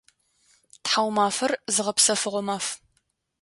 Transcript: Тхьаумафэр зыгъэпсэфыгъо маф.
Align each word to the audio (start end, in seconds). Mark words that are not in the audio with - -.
Тхьаумафэр 0.83 1.51
зыгъэпсэфыгъо 1.73 2.41
маф. 2.47 2.65